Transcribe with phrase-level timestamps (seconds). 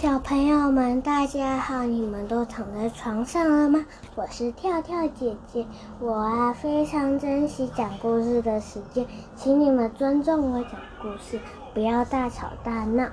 [0.00, 1.82] 小朋友们，大家好！
[1.82, 3.84] 你们都躺在床上了吗？
[4.14, 5.66] 我是跳跳姐姐，
[5.98, 11.40] 我啊非常珍惜讲故事的时间，请你们尊重我讲故事，
[11.74, 13.08] 不要大吵大闹。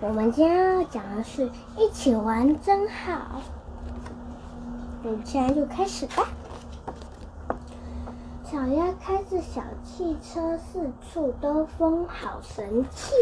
[0.00, 3.40] 我们今天要讲的是一起玩真好，
[5.04, 6.26] 我们现在就开始吧。
[8.44, 13.12] 小鸭开着小汽车，四处兜风，好神气。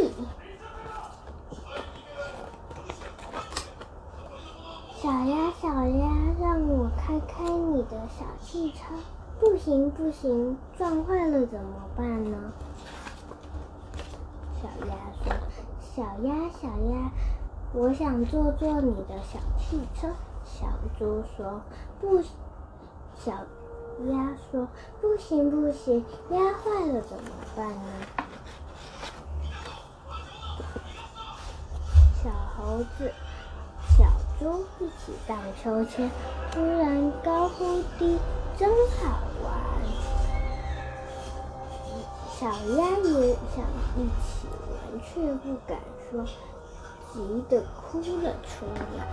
[5.03, 6.09] 小鸭，小鸭，
[6.41, 8.95] 让我开开你的小汽车。
[9.41, 12.53] 不行，不行，撞坏了怎么办呢？
[14.63, 14.95] 小鸭
[15.25, 15.35] 说
[15.83, 17.11] ：“小鸭，小鸭，
[17.73, 20.07] 我想坐坐你的小汽车。”
[20.47, 21.61] 小猪说
[22.01, 22.23] ：“不。”
[23.19, 23.33] 小
[24.09, 24.69] 鸭说
[25.03, 27.91] ：“不行，不行，压坏了怎么办呢？”
[32.23, 33.13] 小猴子。
[34.79, 36.11] 一起荡秋千，
[36.51, 38.19] 突然高呼低，
[38.57, 39.53] 真好玩。
[42.31, 43.65] 小鸭也想
[43.97, 45.79] 一起玩，却不敢
[46.11, 46.25] 说，
[47.13, 49.07] 急得哭了出来。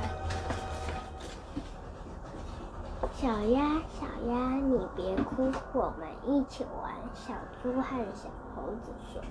[3.13, 6.93] 小鸭，小鸭，你别哭，我们一起玩。
[7.13, 7.83] 小猪和
[8.15, 9.21] 小猴子说：“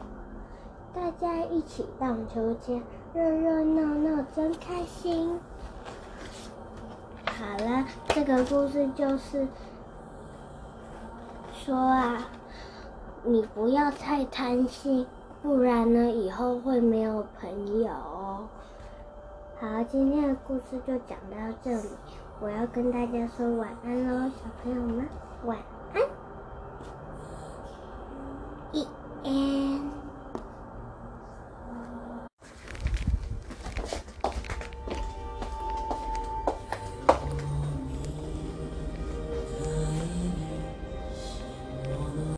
[0.95, 2.83] 大家一起荡秋千，
[3.14, 5.41] 热热闹闹，真开心。”
[7.39, 9.47] 好了，这个故事就是
[11.53, 12.27] 说啊，
[13.22, 15.06] 你不要太贪心，
[15.41, 17.89] 不然呢，以后会没有朋友。
[19.61, 21.89] 好，今天的故事就讲到这里，
[22.41, 25.06] 我要跟大家说晚安喽，小朋友们，
[25.45, 25.56] 晚
[25.95, 26.02] 安。
[28.73, 28.84] 一。